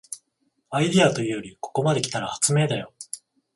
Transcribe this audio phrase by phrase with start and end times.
[0.71, 2.91] アイデアというよりここまで来たら発明だよ